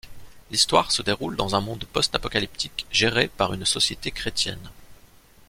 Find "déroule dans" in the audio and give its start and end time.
1.03-1.53